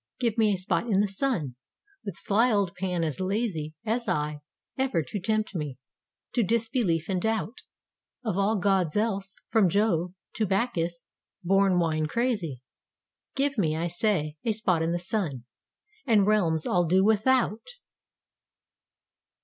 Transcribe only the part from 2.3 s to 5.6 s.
old Pan as lazy As I, ever to tempt